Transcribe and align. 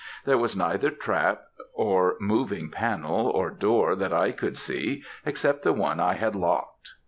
There 0.25 0.39
was 0.39 0.55
neither 0.57 0.89
trap 0.89 1.43
or 1.75 2.15
moving 2.19 2.71
panell, 2.71 3.31
or 3.31 3.51
door 3.51 3.95
that 3.97 4.11
I 4.11 4.31
could 4.31 4.57
see, 4.57 5.03
except 5.27 5.61
the 5.61 5.73
one 5.73 5.99
I 5.99 6.15
had 6.15 6.35
locked. 6.35 6.93